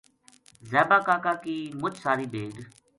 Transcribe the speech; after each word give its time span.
زیبا 0.69 0.97
کا 1.07 1.15
کا 1.23 1.33
کی 1.43 1.55
مُچ 1.81 1.93
ساری 2.03 2.25
بھیڈ 2.33 2.55